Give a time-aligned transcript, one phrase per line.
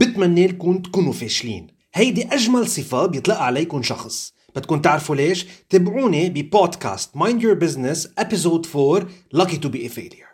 [0.00, 1.66] بتمنى لكم تكونوا فاشلين.
[1.94, 4.32] هيدي أجمل صفة بيطلق عليكم شخص.
[4.56, 10.27] بدكم تعرفوا ليش؟ تابعوني ببودكاست Mind Your Business Episode 4 Lucky to be a Failure.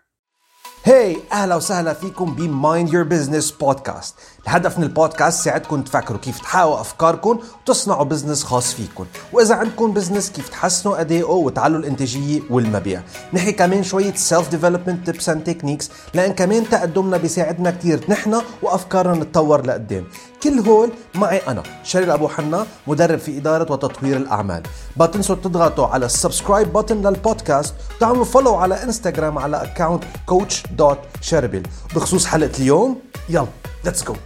[0.86, 4.14] هاي أهلا وسهلا فيكم ب Mind Your Business podcast
[4.44, 9.06] الهدف من البودكاست ساعدكم تفكروا كيف تحققوا أفكاركم وتصنعوا business خاص فيكم.
[9.32, 13.02] وإذا عندكم business كيف تحسنوا أدائه وتعلوا الإنتاجية والمبيع.
[13.32, 19.24] نحكي كمان شوية self development tips and techniques لأن كمان تقدمنا بيساعدنا كثير نحن وأفكارنا
[19.24, 20.04] نتطور لقدام.
[20.44, 24.62] كل هول معي أنا شربل أبو حنا مدرب في إدارة وتطوير الأعمال.
[24.96, 30.62] ما تنسوا تضغطوا على ال subscribe button للبودكاست وتعملوا follow على انستغرام على account coach
[30.66, 31.62] dot شربل
[31.94, 33.46] بخصوص حلقة اليوم يلا
[33.84, 34.16] let's go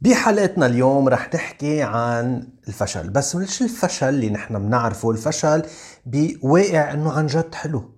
[0.00, 3.10] بحلقتنا اليوم رح نحكي عن الفشل.
[3.10, 5.62] بس مش الفشل اللي نحن بنعرفه؟ الفشل
[6.06, 7.90] بواقع إنه عن جد حلو.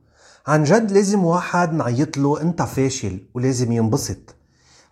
[0.46, 4.33] عن جد لازم واحد نعيط له انت فاشل ولازم ينبسط.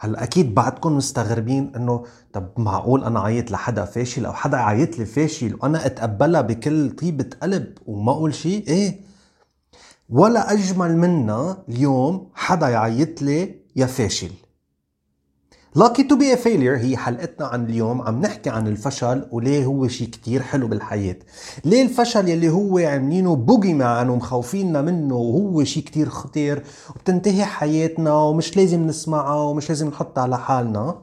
[0.05, 5.05] هلا أكيد بعدكم مستغربين إنه طب معقول أنا عيط لحدا فاشل أو حدا عيط لي
[5.07, 9.01] فاشل وأنا أتقبلها بكل طيبة قلب وما أقول شيء؟ إيه؟
[10.11, 14.31] ولا أجمل منا اليوم حدا يعيط لي يا فاشل.
[15.75, 16.79] To be a failure.
[16.79, 18.03] هي حلقتنا عن اليوم.
[18.03, 21.17] عم نحكي عن الفشل وليه هو شيء كتير حلو بالحياة.
[21.65, 28.15] ليه الفشل يلي هو عاملينه بوجي مان ومخوفيننا منه وهو شيء كتير خطير وبتنتهي حياتنا
[28.15, 31.03] ومش لازم نسمعها ومش لازم نحطها على حالنا؟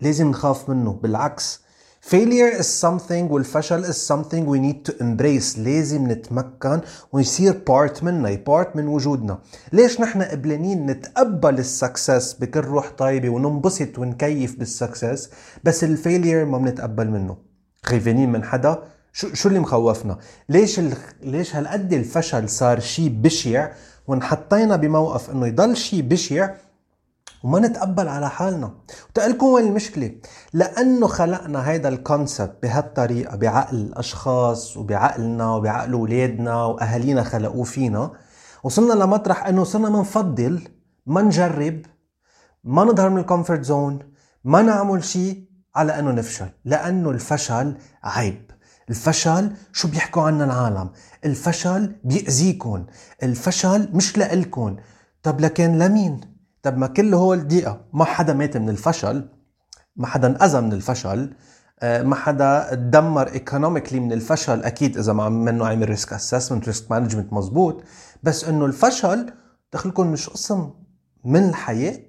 [0.00, 0.92] لازم نخاف منه.
[1.02, 1.65] بالعكس
[2.10, 5.58] failure is something والفشل is something we need to embrace.
[5.58, 6.80] لازم نتمكن
[7.12, 9.38] ويصير part منا part من وجودنا.
[9.72, 15.30] ليش نحن قبلانين نتقبل ال success بكل روح طيبة وننبسط ونكيف بال success
[15.64, 17.36] بس ال failure ما بنتقبل منه.
[17.82, 18.82] خايفين من حدا؟
[19.12, 20.92] شو شو اللي مخوفنا؟ ليش ال...
[21.22, 23.68] ليش هالقد الفشل صار شيء بشع؟
[24.06, 26.50] وانحطينا بموقف إنه يضل شيء بشع
[27.46, 28.74] وما نتقبل على حالنا.
[29.10, 30.12] وتقلكم وين المشكلة؟
[30.52, 38.12] لأنه خلقنا هيدا ال concept بهالطريقة بعقل الأشخاص وبعقلنا وبعقل أولادنا وأهالينا خلقوه فينا.
[38.64, 40.68] وصلنا لمطرح أنه صرنا منفضل
[41.06, 41.82] ما نجرب
[42.64, 43.98] ما نظهر من ال comfort zone
[44.44, 45.44] ما نعمل شيء
[45.76, 46.48] على أنه نفشل.
[46.64, 48.50] لأنه الفشل عيب.
[48.90, 50.90] الفشل شو بيحكوا عنا العالم؟
[51.24, 52.86] الفشل بيأذيكم
[53.22, 54.76] الفشل مش لإلكم
[55.22, 56.35] طب لكن لمين؟
[56.66, 59.28] طب ما كل هول دقيقة ما حدا مات من الفشل
[59.96, 61.34] ما حدا انأذى من الفشل
[61.80, 66.90] آه، ما حدا تدمر economically من الفشل أكيد إذا ما منه عامل risk assessment risk
[66.90, 67.82] management مزبوط
[68.22, 69.32] بس إنه الفشل
[69.72, 70.70] دخلكم مش قسم
[71.24, 72.02] من الحياة.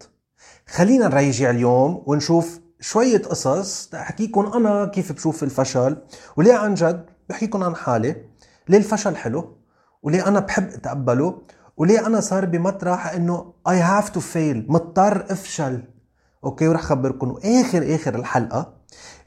[0.67, 5.97] خلينا نرجع اليوم ونشوف شوية قصص تحكيكم أنا كيف بشوف الفشل
[6.38, 8.16] وليه عن جد بحكيكم عن حالي
[8.69, 9.57] ليه الفشل حلو
[10.03, 11.41] وليه أنا بحب أتقبله
[11.77, 15.83] وليه أنا صار بمطرح إنه I have to fail مضطر أفشل.
[16.44, 17.31] okay ورح خبركم.
[17.31, 18.73] واخر آخر الحلقة.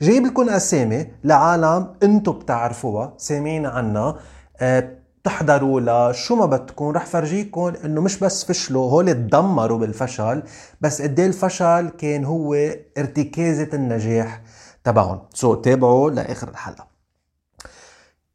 [0.03, 3.15] جايب لكم أسامي لعالم أنتم بتعرفوها.
[3.19, 4.19] سامعين عنها
[4.56, 6.84] أه تحضروا لها شو ما بدكم.
[6.84, 10.43] رح فرجيكم إنه مش بس فشلوا هول تدمروا بالفشل.
[10.81, 12.55] بس قد إيه الفشل كان هو
[12.99, 14.43] ارتكازة النجاح
[14.84, 15.22] تبعهم.
[15.34, 16.87] so so, تابعوا لآخر الحلقة.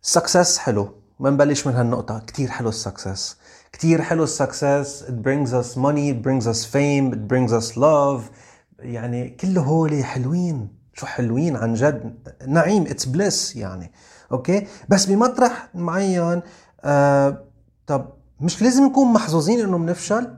[0.01, 0.89] success حلو.
[1.19, 2.19] بنبلش من هالنقطة.
[2.19, 3.37] كتير حلو ال success
[3.75, 7.77] كتير حلو ال success it brings us money it brings us fame it brings us
[7.77, 8.21] love.
[8.79, 10.67] يعني كل هول حلوين.
[10.93, 12.29] شو حلوين عن جد.
[12.47, 12.81] نعيم.
[12.87, 13.91] it's bliss يعني.
[14.31, 16.41] أوكي بس بمطرح معين
[16.83, 17.43] آه
[17.87, 18.09] طب
[18.39, 20.37] مش لازم نكون محظوظين إنه بنفشل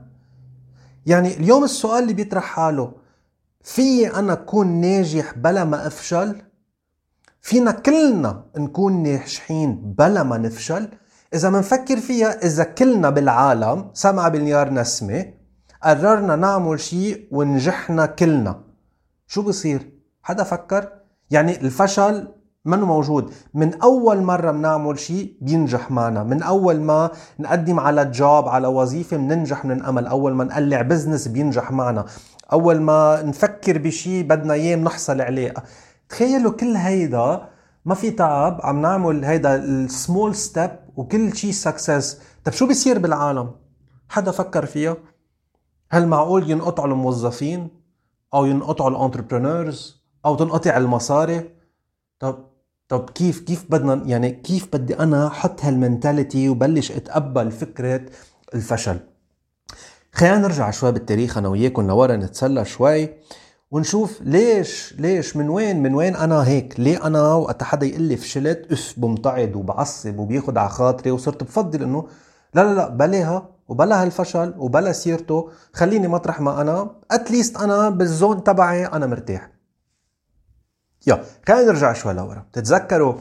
[1.06, 2.92] يعني اليوم السؤال اللي بيطرح حاله
[3.62, 6.42] في أنا أكون ناجح بلا ما أفشل؟
[7.40, 10.88] فينا كلنا نكون ناجحين بلا ما نفشل؟
[11.34, 15.24] إذا منفكر فيها إذا كلنا بالعالم سبعة مليار نسمة
[15.82, 18.60] قررنا نعمل شيء ونجحنا كلنا.
[19.26, 19.90] شو بصير؟
[20.22, 20.88] حدا فكر؟
[21.30, 22.28] يعني الفشل
[22.64, 26.22] منه موجود؟ من أول مرة بنعمل شيء بينجح معنا.
[26.22, 31.28] من أول ما نقدم على job على وظيفة بننجح من الأمل أول ما نقلع business
[31.28, 32.04] بينجح معنا.
[32.52, 35.54] أول ما نفكر بشيء بدنا إياه بنحصل عليه.
[36.08, 37.48] تخيلوا كل هيدا
[37.84, 42.98] ما في تعب عم نعمل هيدا ال small step وكل شيء success طب شو بيصير
[42.98, 43.50] بالعالم؟
[44.08, 44.96] حدا فكر فيها؟
[45.90, 47.68] هل معقول ينقطعوا الموظفين؟
[48.34, 51.50] أو ينقطعوا ال entrepreneurs أو تنقطع المصاري؟
[52.18, 52.44] طب
[52.88, 58.06] طب كيف كيف بدنا يعني كيف بدي أنا أحط هال mentality وبلش أتقبل فكرة
[58.54, 59.00] الفشل؟
[60.12, 63.08] خلينا نرجع شوي بالتاريخ أنا وياكم لورا نتسلى شوي.
[63.70, 68.16] ونشوف ليش ليش من وين من وين أنا هيك؟ ليه أنا وقت حدا يقول لي
[68.16, 72.08] فشلت اف بمتعض وبعصب وبياخد على خاطري وصرت بفضل إنه
[72.54, 78.44] لا لا لا بلاها وبلا هالفشل وبلا سيرته خليني مطرح ما أنا اتليست أنا بالزون
[78.44, 79.50] تبعي أنا مرتاح.
[81.06, 82.46] يا خلينا نرجع شوي لورا.
[82.52, 83.14] بتتذكروا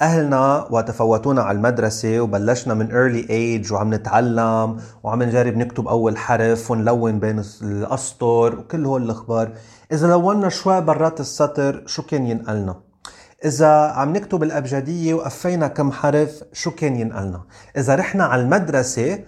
[0.00, 6.16] أهلنا وقت فوتونا على المدرسة وبلشنا من early age وعم نتعلم وعم نجرب نكتب أول
[6.18, 9.52] حرف ونلون بين الأسطر وكل هول الأخبار.
[9.92, 12.74] إذا لونا شوي برات السطر شو كان ينقلنا؟
[13.44, 17.40] إذا عم نكتب الأبجدية وقفينا كم حرف شو كان ينقلنا؟
[17.76, 19.18] إذا رحنا على المدرسة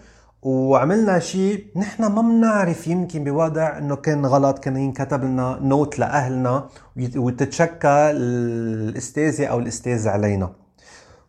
[0.43, 6.69] وعملنا شيء نحن ما بنعرف يمكن بوضع إنه كان غلط كان ينكتب لنا نوت لأهلنا
[7.17, 10.60] وتتشكى الأستاذة أو الأستاذ علينا.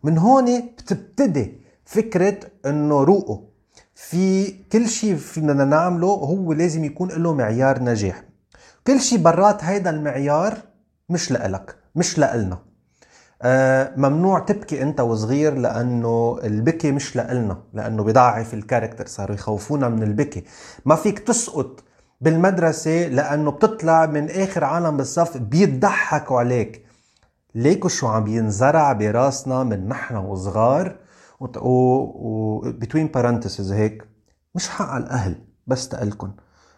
[0.02, 3.38] من هون بتبتدي فكرة إنه روقوا
[3.94, 8.22] في كل شيء فينا نعمله هو لازم يكون له معيار نجاح
[8.86, 10.58] كل شيء برات هيدا المعيار
[11.08, 12.58] مش لإلك مش لإلنا.
[13.42, 19.88] آه، ممنوع تبكي أنت وصغير لأنه البكي مش لإلنا لأنه بضعف ال character صاروا يخوفونا
[19.88, 20.44] من البكي.
[20.84, 21.84] ما فيك تسقط
[22.20, 26.86] بالمدرسة لأنه بتطلع من آخر عالم بالصف بيضحكوا عليك.
[27.54, 30.96] ليكو شو عم ينزرع براسنا من نحن وصغار؟
[31.40, 32.60] و, و...
[32.64, 34.04] between parentheses هيك
[34.54, 35.34] مش حق الأهل
[35.66, 36.30] بس تقلكن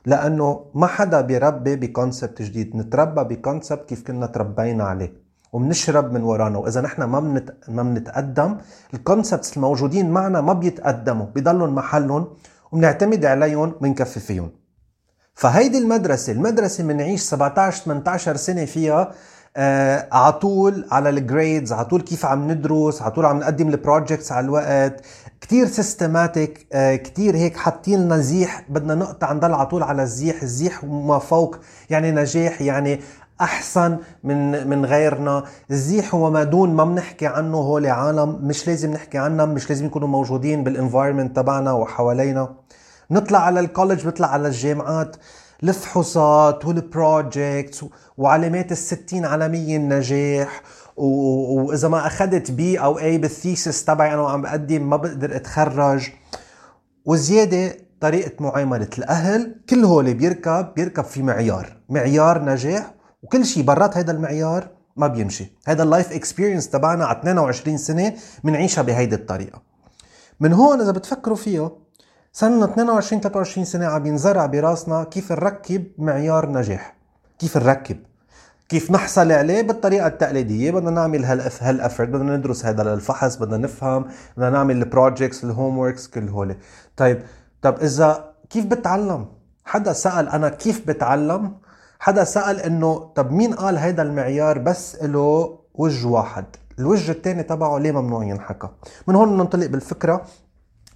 [0.06, 5.24] لأنه ما حدا بيربي ب concept جديد نتربى ب concept كيف كنا تربينا عليه.
[5.52, 6.58] وبنشرب من ورانا.
[6.58, 7.54] وإذا نحن ما منت...
[7.68, 8.56] ما بنتقدم
[8.94, 12.26] ال concepts الموجودين معنا ما بيتقدموا بضلهم محلهم
[12.72, 14.50] وبنعتمد عليهم وبنكفي فيهم.
[15.34, 19.12] فهيدي المدرسة المدرسة بنعيش 17 18 سنة فيها
[19.56, 23.75] على طول على ال grades على طول كيف عم ندرس على طول عم نقدم ال
[23.75, 25.00] projects على الوقت.
[25.40, 30.42] كتير systematic آه كتير هيك حاطين لنا زيح بدنا نقطع نضل على طول على الزيح
[30.42, 31.56] الزيح وما فوق
[31.90, 33.00] يعني نجاح يعني
[33.40, 35.44] أحسن من من غيرنا.
[35.70, 40.08] الزيح وما دون ما بنحكي عنه هول عالم مش لازم نحكي عنهم مش لازم يكونوا
[40.08, 42.54] موجودين بال environment تبعنا وحوالينا.
[43.10, 45.16] نطلع على ال college بنطلع على الجامعات.
[45.68, 47.84] الفحوصات وال projects
[48.18, 50.62] وعلامات الستين على مية النجاح
[50.96, 56.10] وإذا ما أخذت B أو A بال thesis تبعي أنا وعم بقدم ما بقدر أتخرج.
[57.04, 59.56] وزيادة طريقة معاملة الأهل.
[59.70, 61.76] كل هول بيركب بيركب في معيار.
[61.88, 62.94] معيار نجاح.
[63.22, 65.52] وكل شيء برات هذا المعيار ما بيمشي.
[65.66, 68.14] هذا ال life experience تبعنا على 22 سنة
[68.44, 69.62] بنعيشها بهيدي الطريقة.
[70.40, 71.70] من هون إذا بتفكروا فيها
[72.36, 76.96] صار لنا 22 23 سنة عم ينزرع براسنا كيف نركب معيار نجاح.
[77.38, 77.96] كيف نركب؟
[78.68, 83.36] كيف نحصل عليه بالطريقة التقليدية؟ بدنا نعمل هال eff هال effort بدنا ندرس هذا للفحص
[83.36, 84.04] بدنا نفهم
[84.36, 86.56] بدنا نعمل ال projects ال homeworks كل هول.
[86.96, 87.22] طيب
[87.62, 89.26] طب إذا كيف بتعلم؟
[89.64, 91.52] حدا سأل أنا كيف بتعلم؟
[91.98, 96.44] حدا سأل إنه طب مين قال هيدا المعيار بس له وجه واحد؟
[96.78, 98.68] الوجه الثاني تبعه ليه ممنوع ينحكى؟
[99.06, 100.26] من هون ننطلق بالفكرة.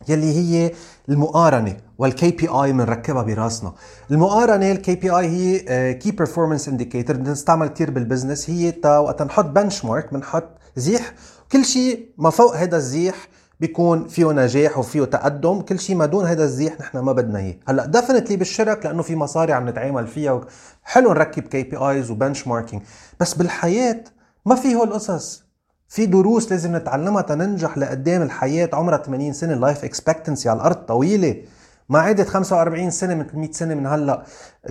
[0.08, 0.72] يلي هي
[1.08, 3.72] المقارنة وال KPI بنركبها براسنا.
[4.10, 9.44] المقارنة ال KPI هي key performance indicator بنستعمل كثير بال business هي تا وقت نحط
[9.44, 11.14] benchmark بنحط زيح.
[11.52, 13.28] كل شيء ما فوق هذا الزيح
[13.60, 15.60] بيكون فيه نجاح وفيه تقدم.
[15.60, 17.56] كل شيء ما دون هذا الزيح نحن ما بدنا إياه.
[17.68, 20.40] هلأ definitely بالشركة لأنه في مصاري عم نتعامل فيها
[20.82, 22.82] حلو نركب KPIs و benchmarking
[23.20, 24.04] بس بالحياة
[24.46, 25.47] ما في هول القصص
[25.88, 29.52] في دروس لازم نتعلمها تننجح لقدام الحياة عمرها 80 سنة.
[29.54, 31.42] ال life expectancy على الأرض طويلة.
[31.88, 34.24] ما عادت 45 سنة مثل 100 سنة من هلأ.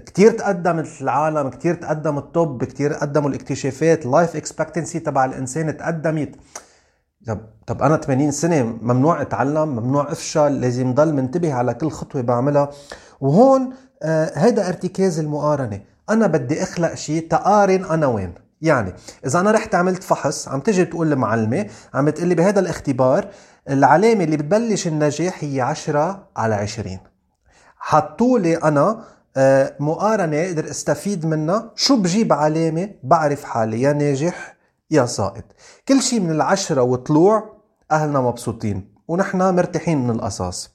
[0.06, 4.06] كثير تقدمت العالم كثير تقدم الطب كثير قدموا الاكتشافات.
[4.06, 6.36] ال life expectancy تبع الإنسان تقدمت.
[7.28, 12.22] طب طب أنا 80 سنة ممنوع أتعلم ممنوع أفشل لازم ضل منتبه على كل خطوة
[12.22, 12.70] بعملها.
[13.22, 15.82] وهون آه هيدا ارتكاز المقارنة.
[16.10, 18.47] أنا بدي أخلق شيء تقارن أنا وين.
[18.62, 18.94] يعني
[19.26, 23.30] إذا أنا رحت عملت فحص عم تجي تقول المعلمه عم بتقول لي بهذا الاختبار
[23.70, 26.98] العلامة اللي بتبلش النجاح هي 10 على 20
[27.78, 29.04] حطوا لي أنا
[29.38, 34.58] آه، مقارنة أقدر أستفيد منها شو بجيب علامة بعرف حالي يا ناجح
[34.92, 35.44] يا ساقط
[35.88, 37.58] كل شيء من العشرة وطلوع
[37.92, 40.74] أهلنا مبسوطين ونحن مرتاحين من القصاص.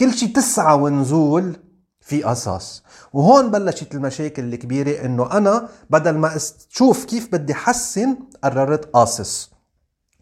[0.00, 1.56] كل شيء تسعة ونزول
[2.04, 2.82] في قصاص
[3.12, 9.54] وهون بلشت المشاكل الكبيرة إنه أنا بدل ما أشوف كيف بدي حسن قررت قاصص.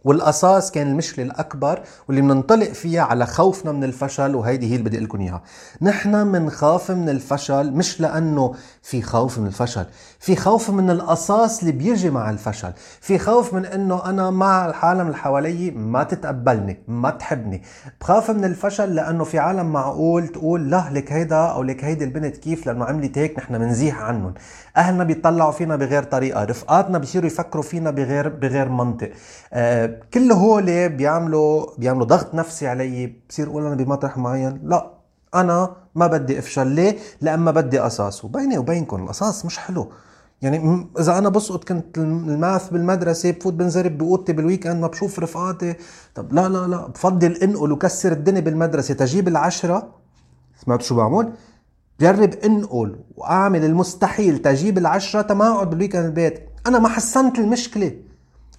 [0.04, 4.98] والاساس كان المشكلة الأكبر واللي بننطلق فيها على خوفنا من الفشل وهيدي هي اللي بدي
[4.98, 5.42] لكم إياها.
[5.82, 9.86] نحن بنخاف من الفشل مش لأنه في خوف من الفشل.
[10.22, 12.72] في خوف من القصاص اللي بيجي مع الفشل.
[13.00, 17.62] في خوف من إنه أنا مع العالم اللي حوالي ما تتقبلني ما تحبني.
[18.00, 22.36] بخاف من الفشل لأنه في عالم معقول تقول لا لك هيدا أو لك هيدي البنت
[22.36, 24.34] كيف؟ لأنه عملت هيك نحن بنزيح عنهم.
[24.76, 29.10] أهلنا بيطلعوا فينا بغير طريقة رفقاتنا بيصيروا يفكروا فينا بغير بغير منطق.
[29.52, 34.60] آه كل هول بيعملوا بيعملوا ضغط نفسي علي بصير أقول أنا بمطرح معين.
[34.64, 34.90] لا
[35.34, 36.66] أنا ما بدي أفشل.
[36.66, 39.92] ليه؟ لأما بدي قصاص وبيني وبينكم القصاص مش حلو.
[40.42, 45.18] يعني إذا أنا بسقط كنت ال math بالمدرسة بفوت بنزرب بأوضتي بال weekend ما بشوف
[45.20, 45.74] رفقاتي.
[46.14, 48.94] طب لا لا لا بفضل إنقل وكسر الدنيا بالمدرسة.
[48.94, 49.94] تجيب العشرة
[50.64, 51.32] سمعتوا شو بعمل؟
[52.00, 54.38] جرب إنقل وأعمل المستحيل.
[54.38, 57.92] تجيب العشرة تما أقعد بال weekend البيت أنا ما حسنت المشكلة.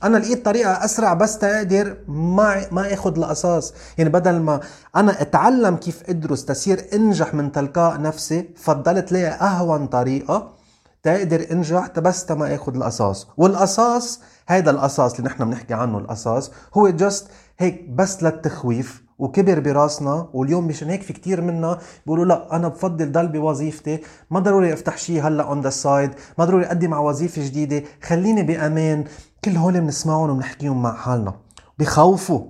[0.04, 3.74] أنا لقيت طريقة أسرع بس تقدر ما ما اخذ القصاص.
[3.98, 4.60] يعني بدل ما
[4.96, 10.62] أنا أتعلم كيف أدرس تصير أنجح من تلقاء نفسي فضلت لي أهون طريقة
[11.03, 13.27] تقدر انجح بس ما اخذ القصاص.
[13.38, 17.27] والقصاص هيدا القصاص اللي نحن بنحكي عنه القصاص هو just
[17.60, 20.29] هيك بس للتخويف وكبر براسنا.
[20.33, 24.98] واليوم مشان هيك في كتير منا بيقولوا لا أنا بفضل ضل بوظيفتي ما ضروري أفتح
[24.98, 27.83] شيء هلأ on the side ما ضروري أقدم على وظيفة جديدة.
[28.03, 29.03] خليني بأمان.
[29.45, 31.33] كل هول بنسمعهم وبنحكيهم مع حالنا.
[31.79, 32.45] بخوفوا.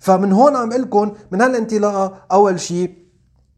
[0.00, 3.05] فمن هون عم لكم من هالانطلاقة أول شيء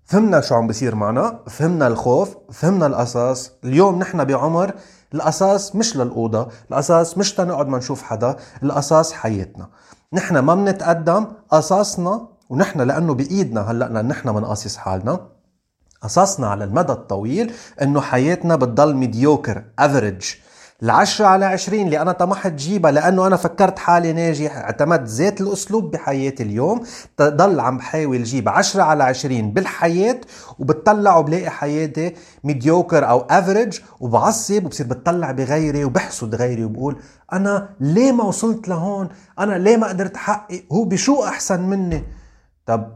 [0.08, 4.74] فهمنا شو عم بيصير معنا فهمنا الخوف فهمنا القصص اليوم نحن بعمر
[5.14, 9.68] القصاص مش للأوضة القصاص مش تنقعد ما نشوف حدا القصاص حياتنا.
[10.12, 15.20] نحن ما بنتقدم قصاصنا ونحن لأنه بإيدنا هلأ نحن بنقاصص حالنا.
[16.02, 20.22] قصاصنا على المدى الطويل إنه حياتنا بتضل mediocre average
[20.82, 25.90] العشرة على عشرين اللي أنا طمحت جيبها لأنه أنا فكرت حالي ناجح اعتمدت ذات الأسلوب
[25.90, 26.82] بحياتي اليوم
[27.16, 30.20] تضل عم بحاول جيب عشرة على عشرين بالحياة
[30.58, 37.00] وبتطلع وبلاقي حياتي mediocre أو average وبعصب وبصير بتطلع بغيري وبحسد غيري وبقول
[37.32, 39.08] أنا ليه ما وصلت لهون؟
[39.38, 42.04] أنا ليه ما قدرت أحقق؟ هو بشو أحسن مني؟
[42.66, 42.92] طب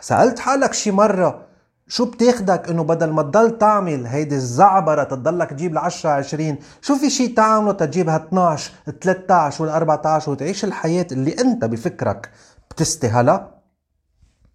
[0.00, 1.45] سألت حالك شي مرة
[1.88, 6.96] شو بتاخدك إنه بدل ما تضل تعمل هيدي الزعبرة تضلك تجيب ل 10 20 شو
[6.96, 12.30] في شيء تعمله تجيبها 12 13 ولا 14 وتعيش الحياة اللي أنت بفكرك
[12.70, 13.55] بتستاهلها؟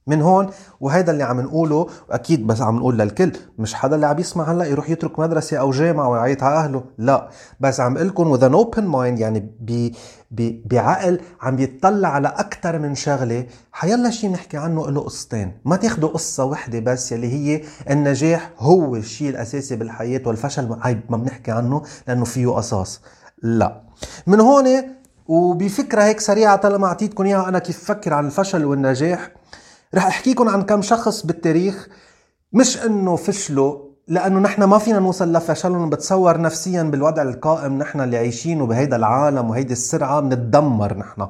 [0.08, 4.20] من هون وهيدا اللي عم نقوله واكيد بس عم نقول للكل مش حدا اللي عم
[4.20, 7.29] يسمع هلا يروح يترك مدرسة أو جامعة ويعيط على أهله لا.
[7.60, 9.91] بس عم أقول لكم with open mind يعني ب
[10.31, 13.46] ب بعقل عم يتطلع على أكثر من شغلة.
[13.72, 15.58] حيلا شيء نحكي عنه له قصتين.
[15.65, 20.67] ما تاخذوا قصة وحدة بس يلي هي النجاح هو الشيء الأساسي بالحياة والفشل.
[21.10, 23.01] ما بنحكي عنه لأنه فيه قصاص.
[23.43, 23.81] لا.
[24.27, 24.65] من هون
[25.27, 29.41] وبفكرة هيك سريعة طالما اعطيتكم إياها أنا كيف بفكر عن الفشل والنجاح.
[29.96, 31.88] رح احكيكم عن كم شخص بالتاريخ
[32.54, 38.18] مش إنه فشلوا لأنه نحن ما فينا نوصل لفشلهم بتصور نفسيا بالوضع القائم نحن اللي
[38.18, 41.28] عايشينه بهيدا العالم وهيدي السرعة بنتدمر نحن.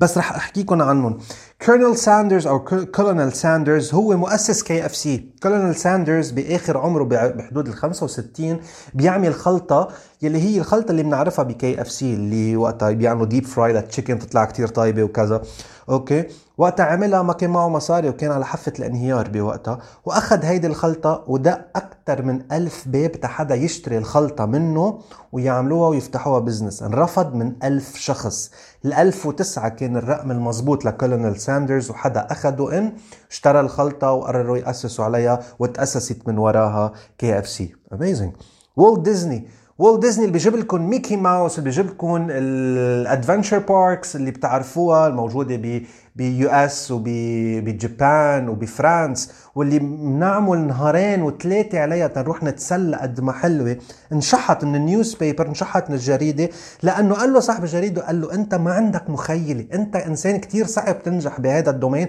[0.00, 1.18] بس رح احكيكم عنهم.
[1.66, 8.60] Colonel Sanders أو Colonel Sanders هو مؤسس KFC Colonel Sanders بآخر عمره بحدود ال 65
[8.94, 9.88] بيعمل خلطة
[10.22, 14.44] يلي هي الخلطة اللي بنعرفها ب KFC اللي وقتها بيعملوا deep fry لل chicken تطلع
[14.44, 15.42] كتير طيبة وكذا.
[15.88, 16.24] okay؟
[16.60, 19.78] وقتها عملها ما كان معه مصاري وكان على حافة الانهيار بوقتها.
[20.04, 24.98] وأخذ هيدي الخلطة ودق أكثر من ألف باب حدا يشتري الخلطة منه
[25.32, 26.82] ويعملوها ويفتحوها business.
[26.82, 28.50] انرفض من ألف شخص.
[28.84, 32.92] ال 1009 كان الرقم المضبوط لكولونيل ساندرز واحد أخده إن
[33.30, 37.74] اشترى الخلطة وقرروا يأسسوا عليها وتأسست من وراها KFC.
[37.92, 38.32] Amazing
[38.76, 39.48] والت ديزني
[39.80, 45.06] والت ديزني اللي بيجيب لكم ميكي ماوس اللي بيجيب لكم ال adventure parks اللي بتعرفوها
[45.06, 45.82] الموجودة ب
[46.16, 53.32] ب US وب Japan وب France واللي بنعمل نهارين وثلاثه عليها تنروح نتسلى قد ما
[53.32, 53.76] حلوة.
[54.12, 56.48] انشحت من ال newspaper انشحت من الجريدة
[56.82, 61.02] لأنه قال له صاحب الجريدة قال له أنت ما عندك مخيلة أنت إنسان كتير صعب
[61.02, 62.08] تنجح بهذا ال domain.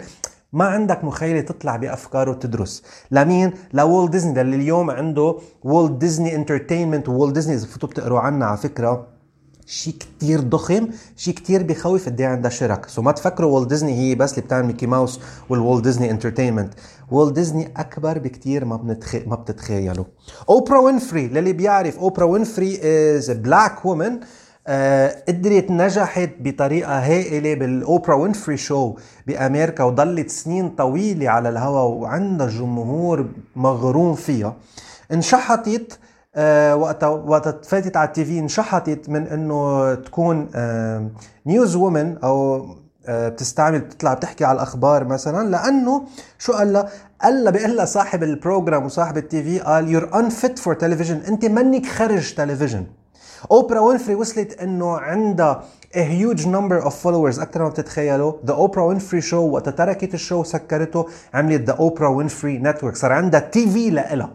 [0.53, 2.83] ما عندك مخيلة تطلع بأفكار وتدرس.
[3.11, 8.47] لمين؟ لوالت ديزني اللي اليوم عنده والت ديزني entertainment ووالت ديزني إذا فتوا بتقروا عنها
[8.47, 9.07] على فكرة
[9.65, 12.85] شيء كتير ضخم شيء كتير بخوف قد عندها شرك.
[12.85, 16.73] so ما تفكروا والت ديزني هي بس اللي بتعمل ميكي ماوس وال والت ديزني entertainment.
[17.11, 19.15] والت ديزني أكبر بكتير ما بنتخ...
[19.15, 20.05] ما بتتخيلوا.
[20.49, 24.19] اوبرا وينفري للي بيعرف اوبرا وينفري is black woman
[25.27, 28.95] قدرت نجحت بطريقة هائلة بال أوبرا وينفري show
[29.27, 33.25] بأمريكا وضلت سنين طويلة على الهواء وعندها جمهور
[33.55, 34.55] مغروم فيها.
[35.11, 35.99] انشحطت
[36.35, 41.07] آه وقتها وقتها فاتت على ال TV انشحطت من إنه تكون آه
[41.45, 42.65] news woman أو
[43.07, 45.49] آه بتستعمل بتطلع بتحكي على الأخبار مثلا.
[45.49, 46.03] لأنه
[46.39, 46.89] شو قال لها؟
[47.21, 51.19] قال لها بيقول لها صاحب ال program وصاحب ال TV قال you're unfit for تلفزيون
[51.19, 52.87] أنت منك خرج تلفزيون
[53.51, 58.33] اوبرا وينفري وصلت إنه عندها a huge number of followers أكثر ما بتتخيلوا.
[58.45, 63.11] the اوبرا وينفري show وقت تركت ال show سكرته عملت the اوبرا وينفري network صار
[63.11, 64.29] عندها TV لإلها.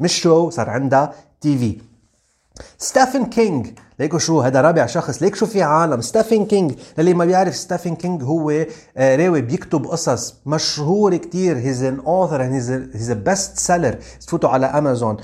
[0.00, 1.78] مش show صار عندها TV
[2.78, 3.66] ستيفن كينج
[3.98, 5.22] ليكو شو هذا رابع شخص.
[5.22, 6.00] ليك شو في عالم.
[6.00, 8.50] ستيفن كينج اللي ما بيعرف ستيفن كينج هو
[8.96, 11.56] آه، راوي بيكتب قصص مشهور كتير.
[11.56, 15.16] he's an author he's a best seller تفوتوا على امازون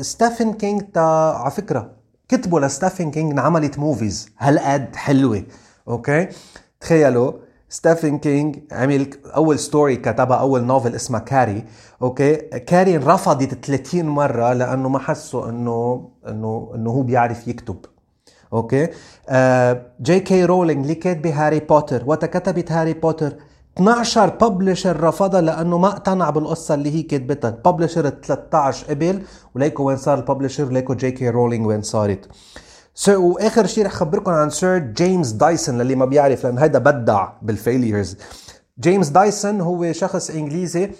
[0.00, 1.00] ستيفن كينج تا
[1.40, 1.95] على فكرة
[2.28, 5.42] كتبوا لستيفن كينج انعملت movies هالقد حلوة.
[5.88, 6.28] okay؟
[6.80, 7.32] تخيلوا
[7.68, 11.64] ستيفن كينج عمل أول story كتبها أول novel اسمها كاري
[12.02, 17.76] okay؟ كاري رفضت 30 مرة لأنه ما حسوا إنه إنه إنه هو بيعرف يكتب.
[18.52, 18.88] okay؟
[19.28, 22.02] آه جي كي رولينج اللي كاتبه هاري بوتر.
[22.06, 23.32] وقت كتبت هاري بوتر
[23.78, 29.22] 12 publisher رفضها لأنه ما اقتنع بالقصة اللي هي كتبتها ال publisher 13 قبل
[29.54, 32.28] وليكو وين صار ال publisher وليكو جي كي رولينج وين صارت.
[32.94, 37.28] so وآخر شيء رح اخبركم عن سير جيمس دايسون للي ما بيعرف لأن هيدا بدع
[37.42, 38.16] بال failures
[38.80, 40.90] جيمس دايسون هو شخص إنجليزي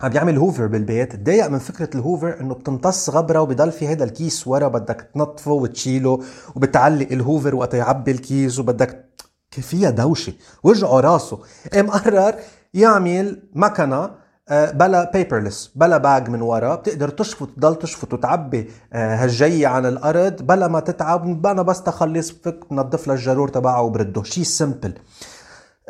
[0.00, 1.16] عم بيعمل Hoover بالبيت.
[1.16, 5.52] تضايق من فكرة ال Hoover إنه بتمتص غبرة وبضل في هذا الكيس ورا بدك تنظفه
[5.52, 6.20] وتشيله
[6.56, 9.10] وبتعلق ال Hoover وقت يعبي الكيس وبدك
[9.54, 10.32] فيها دوشة.
[10.62, 11.38] وجعه راسه.
[11.72, 12.34] قام قرر
[12.74, 14.10] يعمل مكنة
[14.48, 16.74] آه، بلا paperless بلا bag من ورا.
[16.74, 20.42] بتقدر تشفط تضل تشفط وتعبي آه، هالشي عن الأرض.
[20.42, 24.22] بلا ما تتعب أنا بس تخلص فك بنظف لها الجرور تبعها وبرده.
[24.22, 24.92] شيء simple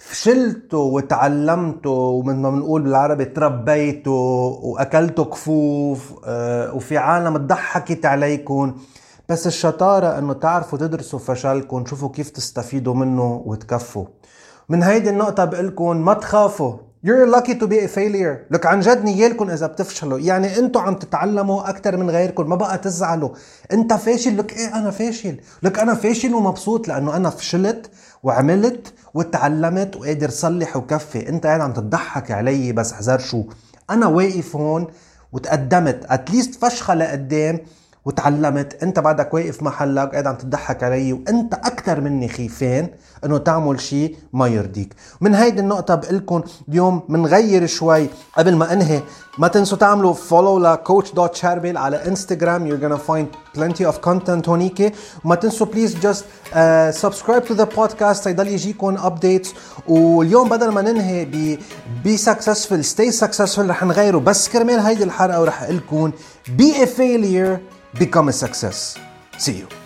[0.01, 8.75] فشلتوا وتعلمتوا ومن ما بنقول بالعربي تربيتوا واكلتوا كفوف آه، وفي عالم ضحكت عليكم
[9.29, 14.05] بس الشطارة إنه تعرفوا تدرسوا فشلكم تشوفوا كيف تستفيدوا منه وتكفوا.
[14.69, 16.77] من هيدي النقطة بقلكم ما تخافوا.
[17.07, 18.37] You're lucky to be a failure.
[18.51, 20.19] لك عن جد نيالكم إذا بتفشلوا.
[20.19, 23.31] يعني أنتوا عم تتعلموا أكثر من غيركم ما بقى تزعلوا.
[23.73, 27.91] أنت فاشل؟ لك إيه أنا فاشل؟ لك أنا فاشل ومبسوط لأنه أنا فشلت.
[28.23, 31.29] وعملت وتعلمت وقادر صلح وكفي.
[31.29, 33.45] أنت قاعد عم تضحك علي بس حزر شو
[33.91, 34.87] أنا واقف هون
[35.33, 36.07] وتقدمت.
[36.09, 37.61] At least فشخة لقدام
[38.05, 42.89] وتعلمت انت بعدك واقف محلك قاعد عم تضحك علي وانت أكثر مني خيفان
[43.25, 44.95] انه تعمل شيء ما يرضيك.
[45.21, 48.09] من هيدي النقطة بقلكم اليوم منغير شوي
[48.39, 49.03] قبل ما انهي.
[49.39, 53.95] ما تنسوا تعملوا follow ل coach dot شاربل على انستغرام you're gonna find plenty of
[54.09, 56.25] content هونيك وما تنسوا please just
[56.99, 59.55] subscribe to the podcast يضل يجيكم updates
[59.89, 61.59] واليوم بدل ما ننهي ب
[62.05, 64.19] be successful stay successful رح نغيره.
[64.19, 66.13] بس كرمال هيدي الحلقة ورح أقول لكم
[66.59, 67.80] be a failure.
[67.99, 68.99] Become a success.
[69.39, 69.80] See you